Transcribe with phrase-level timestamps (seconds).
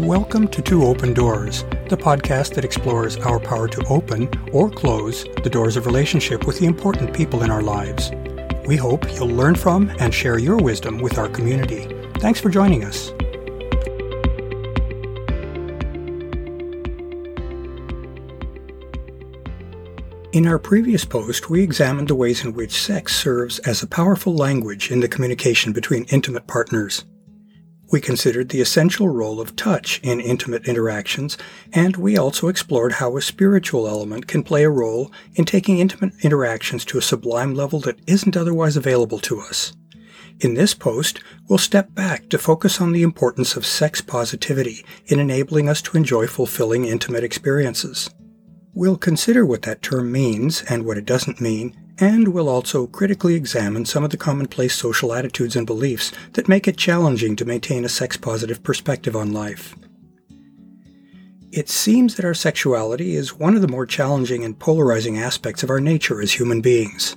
[0.00, 5.24] Welcome to Two Open Doors, the podcast that explores our power to open or close
[5.44, 8.10] the doors of relationship with the important people in our lives.
[8.66, 11.86] We hope you'll learn from and share your wisdom with our community.
[12.18, 13.10] Thanks for joining us.
[20.32, 24.34] In our previous post, we examined the ways in which sex serves as a powerful
[24.34, 27.04] language in the communication between intimate partners.
[27.90, 31.36] We considered the essential role of touch in intimate interactions,
[31.72, 36.12] and we also explored how a spiritual element can play a role in taking intimate
[36.22, 39.72] interactions to a sublime level that isn't otherwise available to us.
[40.38, 45.18] In this post, we'll step back to focus on the importance of sex positivity in
[45.18, 48.08] enabling us to enjoy fulfilling intimate experiences.
[48.72, 53.34] We'll consider what that term means and what it doesn't mean, and we'll also critically
[53.34, 57.84] examine some of the commonplace social attitudes and beliefs that make it challenging to maintain
[57.84, 59.76] a sex positive perspective on life.
[61.52, 65.70] It seems that our sexuality is one of the more challenging and polarizing aspects of
[65.70, 67.16] our nature as human beings.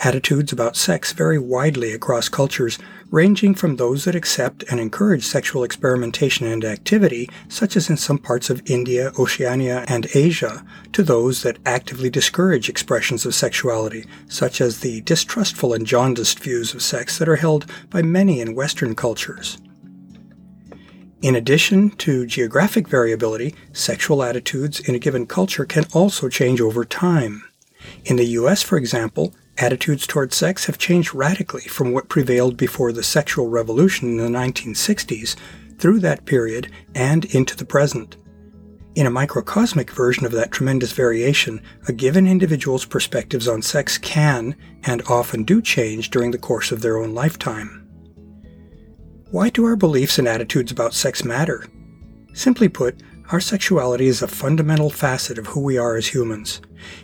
[0.00, 2.78] Attitudes about sex vary widely across cultures,
[3.10, 8.18] ranging from those that accept and encourage sexual experimentation and activity, such as in some
[8.18, 14.60] parts of India, Oceania, and Asia, to those that actively discourage expressions of sexuality, such
[14.60, 18.94] as the distrustful and jaundiced views of sex that are held by many in Western
[18.94, 19.58] cultures.
[21.20, 26.84] In addition to geographic variability, sexual attitudes in a given culture can also change over
[26.84, 27.42] time.
[28.04, 32.92] In the US, for example, Attitudes toward sex have changed radically from what prevailed before
[32.92, 35.34] the sexual revolution in the 1960s
[35.78, 38.16] through that period and into the present.
[38.94, 44.56] In a microcosmic version of that tremendous variation, a given individual's perspectives on sex can
[44.84, 47.84] and often do change during the course of their own lifetime.
[49.30, 51.66] Why do our beliefs and attitudes about sex matter?
[52.32, 56.62] Simply put, our sexuality is a fundamental facet of who we are as humans.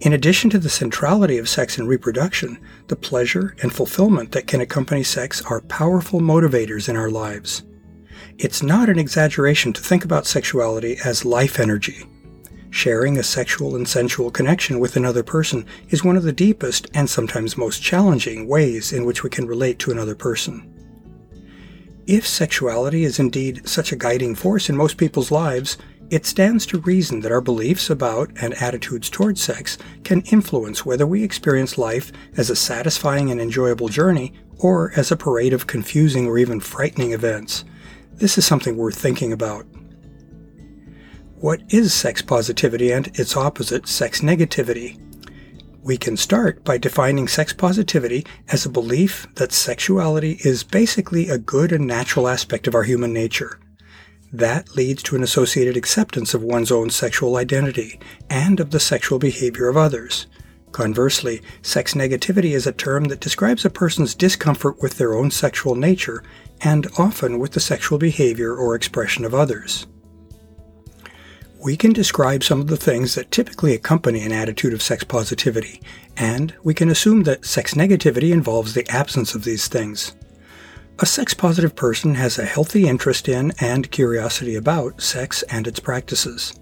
[0.00, 4.62] In addition to the centrality of sex and reproduction, the pleasure and fulfillment that can
[4.62, 7.64] accompany sex are powerful motivators in our lives.
[8.38, 12.06] It's not an exaggeration to think about sexuality as life energy.
[12.70, 17.08] Sharing a sexual and sensual connection with another person is one of the deepest and
[17.10, 20.72] sometimes most challenging ways in which we can relate to another person.
[22.06, 25.76] If sexuality is indeed such a guiding force in most people's lives,
[26.10, 31.06] it stands to reason that our beliefs about and attitudes toward sex can influence whether
[31.06, 36.26] we experience life as a satisfying and enjoyable journey or as a parade of confusing
[36.26, 37.64] or even frightening events.
[38.14, 39.66] This is something worth thinking about.
[41.40, 45.00] What is sex positivity and its opposite, sex negativity?
[45.82, 51.38] We can start by defining sex positivity as a belief that sexuality is basically a
[51.38, 53.58] good and natural aspect of our human nature.
[54.32, 59.18] That leads to an associated acceptance of one's own sexual identity and of the sexual
[59.18, 60.26] behavior of others.
[60.72, 65.74] Conversely, sex negativity is a term that describes a person's discomfort with their own sexual
[65.74, 66.22] nature
[66.60, 69.86] and often with the sexual behavior or expression of others.
[71.64, 75.80] We can describe some of the things that typically accompany an attitude of sex positivity,
[76.16, 80.14] and we can assume that sex negativity involves the absence of these things.
[80.98, 85.78] A sex positive person has a healthy interest in and curiosity about sex and its
[85.78, 86.54] practices.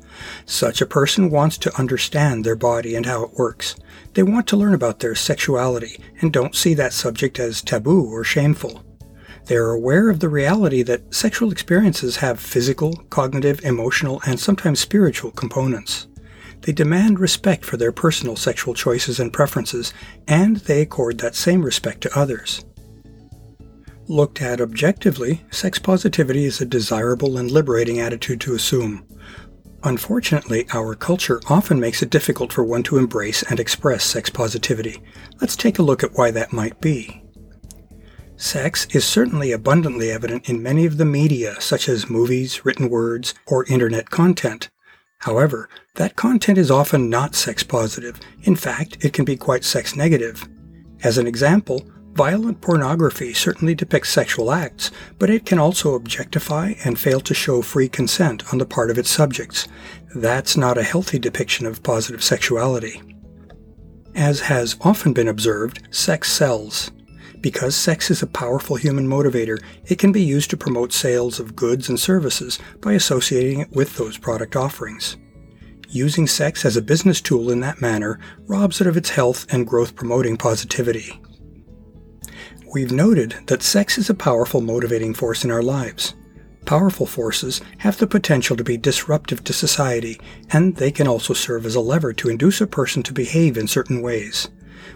[0.44, 3.76] Such a person wants to understand their body and how it works.
[4.14, 8.24] They want to learn about their sexuality and don't see that subject as taboo or
[8.24, 8.84] shameful.
[9.46, 14.80] They are aware of the reality that sexual experiences have physical, cognitive, emotional, and sometimes
[14.80, 16.08] spiritual components.
[16.62, 19.92] They demand respect for their personal sexual choices and preferences,
[20.26, 22.64] and they accord that same respect to others.
[24.06, 29.06] Looked at objectively, sex positivity is a desirable and liberating attitude to assume.
[29.82, 35.02] Unfortunately, our culture often makes it difficult for one to embrace and express sex positivity.
[35.40, 37.22] Let's take a look at why that might be.
[38.36, 43.32] Sex is certainly abundantly evident in many of the media, such as movies, written words,
[43.46, 44.68] or internet content.
[45.18, 48.20] However, that content is often not sex positive.
[48.42, 50.46] In fact, it can be quite sex negative.
[51.02, 56.96] As an example, Violent pornography certainly depicts sexual acts, but it can also objectify and
[56.96, 59.66] fail to show free consent on the part of its subjects.
[60.14, 63.02] That's not a healthy depiction of positive sexuality.
[64.14, 66.92] As has often been observed, sex sells.
[67.40, 71.56] Because sex is a powerful human motivator, it can be used to promote sales of
[71.56, 75.16] goods and services by associating it with those product offerings.
[75.88, 79.66] Using sex as a business tool in that manner robs it of its health and
[79.66, 81.20] growth promoting positivity.
[82.74, 86.14] We've noted that sex is a powerful motivating force in our lives.
[86.64, 90.18] Powerful forces have the potential to be disruptive to society,
[90.50, 93.68] and they can also serve as a lever to induce a person to behave in
[93.68, 94.48] certain ways.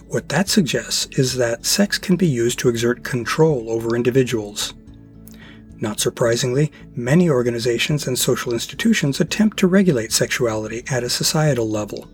[0.08, 4.72] What that suggests is that sex can be used to exert control over individuals.
[5.76, 12.10] Not surprisingly, many organizations and social institutions attempt to regulate sexuality at a societal level.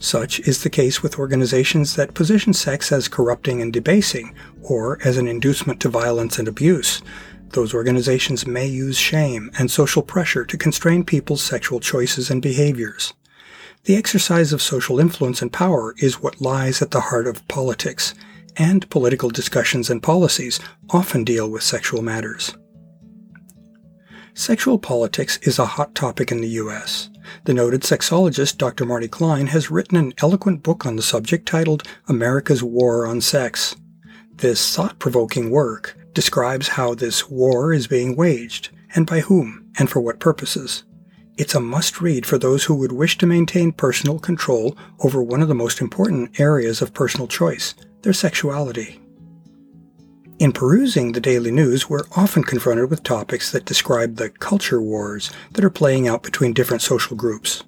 [0.00, 5.16] Such is the case with organizations that position sex as corrupting and debasing, or as
[5.16, 7.02] an inducement to violence and abuse,
[7.50, 13.14] those organizations may use shame and social pressure to constrain people's sexual choices and behaviors.
[13.84, 18.14] The exercise of social influence and power is what lies at the heart of politics,
[18.56, 20.60] and political discussions and policies
[20.90, 22.56] often deal with sexual matters.
[24.34, 27.08] Sexual politics is a hot topic in the U.S.
[27.44, 28.84] The noted sexologist Dr.
[28.84, 33.76] Marty Klein has written an eloquent book on the subject titled America's War on Sex.
[34.34, 39.90] This thought provoking work describes how this war is being waged, and by whom, and
[39.90, 40.84] for what purposes.
[41.36, 45.40] It's a must read for those who would wish to maintain personal control over one
[45.40, 49.00] of the most important areas of personal choice, their sexuality.
[50.38, 55.32] In perusing the daily news, we're often confronted with topics that describe the culture wars
[55.50, 57.64] that are playing out between different social groups.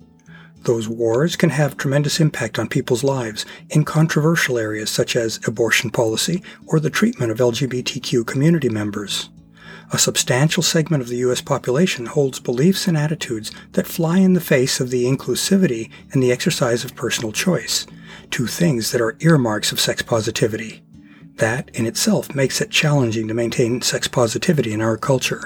[0.63, 5.91] Those wars can have tremendous impact on people's lives in controversial areas such as abortion
[5.91, 9.31] policy or the treatment of LGBTQ community members.
[9.93, 11.41] A substantial segment of the U.S.
[11.41, 16.31] population holds beliefs and attitudes that fly in the face of the inclusivity and the
[16.31, 17.85] exercise of personal choice,
[18.31, 20.85] two things that are earmarks of sex positivity.
[21.41, 25.43] That in itself makes it challenging to maintain sex positivity in our culture.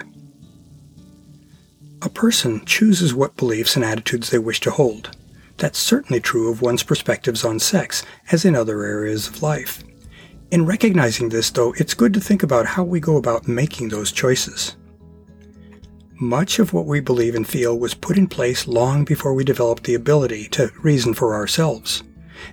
[2.02, 5.16] A person chooses what beliefs and attitudes they wish to hold.
[5.56, 8.02] That's certainly true of one's perspectives on sex,
[8.32, 9.84] as in other areas of life.
[10.50, 14.10] In recognizing this, though, it's good to think about how we go about making those
[14.10, 14.74] choices.
[16.14, 19.84] Much of what we believe and feel was put in place long before we developed
[19.84, 22.02] the ability to reason for ourselves.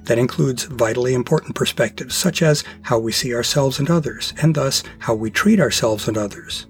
[0.03, 4.83] That includes vitally important perspectives such as how we see ourselves and others, and thus
[4.99, 6.65] how we treat ourselves and others.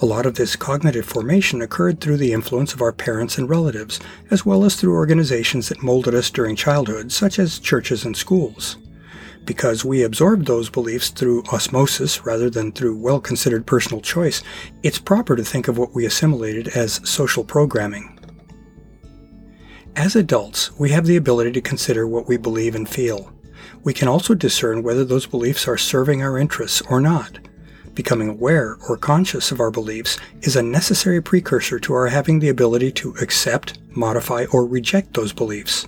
[0.00, 4.00] A lot of this cognitive formation occurred through the influence of our parents and relatives,
[4.30, 8.78] as well as through organizations that molded us during childhood, such as churches and schools.
[9.44, 14.42] Because we absorbed those beliefs through osmosis rather than through well considered personal choice,
[14.82, 18.11] it's proper to think of what we assimilated as social programming.
[19.94, 23.30] As adults, we have the ability to consider what we believe and feel.
[23.84, 27.38] We can also discern whether those beliefs are serving our interests or not.
[27.94, 32.48] Becoming aware or conscious of our beliefs is a necessary precursor to our having the
[32.48, 35.86] ability to accept, modify, or reject those beliefs.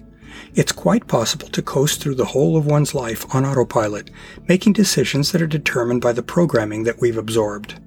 [0.55, 4.11] It's quite possible to coast through the whole of one's life on autopilot,
[4.47, 7.81] making decisions that are determined by the programming that we've absorbed.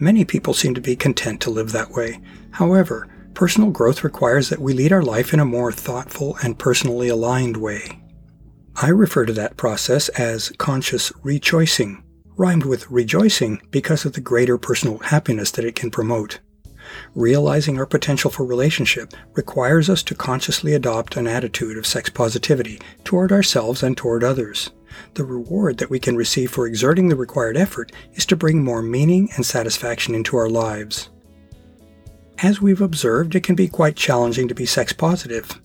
[0.00, 2.20] Many people seem to be content to live that way.
[2.50, 7.08] However, personal growth requires that we lead our life in a more thoughtful and personally
[7.08, 8.00] aligned way.
[8.76, 12.02] I refer to that process as conscious rechoicing
[12.40, 16.38] rhymed with rejoicing because of the greater personal happiness that it can promote.
[17.14, 22.80] Realizing our potential for relationship requires us to consciously adopt an attitude of sex positivity
[23.04, 24.70] toward ourselves and toward others.
[25.14, 28.80] The reward that we can receive for exerting the required effort is to bring more
[28.80, 31.10] meaning and satisfaction into our lives.
[32.42, 35.60] As we've observed, it can be quite challenging to be sex positive.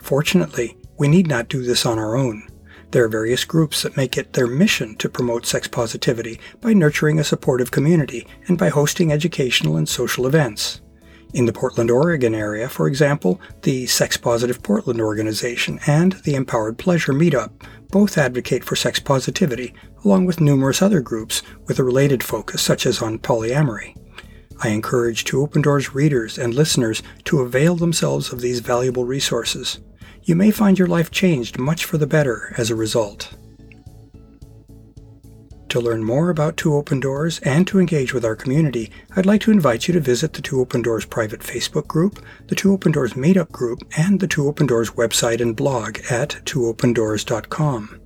[0.00, 2.46] Fortunately, we need not do this on our own.
[2.92, 7.18] There are various groups that make it their mission to promote sex positivity by nurturing
[7.18, 10.80] a supportive community and by hosting educational and social events.
[11.34, 16.78] In the Portland, Oregon area, for example, the Sex Positive Portland organization and the Empowered
[16.78, 17.50] Pleasure Meetup
[17.90, 19.74] both advocate for sex positivity,
[20.04, 23.96] along with numerous other groups with a related focus, such as on polyamory.
[24.62, 29.78] I encourage Two Open Doors readers and listeners to avail themselves of these valuable resources
[30.24, 33.34] you may find your life changed much for the better as a result.
[35.70, 39.40] To learn more about Two Open Doors and to engage with our community, I'd like
[39.42, 42.92] to invite you to visit the Two Open Doors private Facebook group, the Two Open
[42.92, 48.01] Doors meetup group, and the Two Open Doors website and blog at twoopendoors.com.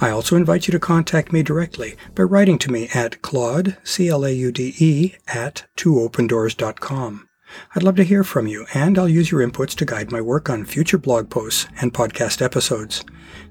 [0.00, 5.14] I also invite you to contact me directly by writing to me at claude, C-L-A-U-D-E,
[5.28, 7.28] at twoopendoors.com.
[7.76, 10.48] I'd love to hear from you, and I'll use your inputs to guide my work
[10.48, 13.04] on future blog posts and podcast episodes.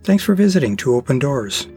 [0.04, 1.68] Thanks for visiting Two Open Doors.